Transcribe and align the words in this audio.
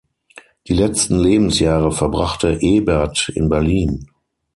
Die 0.67 0.73
letzten 0.73 1.19
Lebensjahre 1.19 1.91
verbrachte 1.91 2.57
Eberth 2.59 3.31
in 3.35 3.49
Berlin. 3.49 4.09